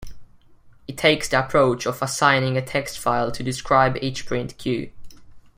[0.87, 4.91] It takes the approach of assigning a text file to describe each print queue.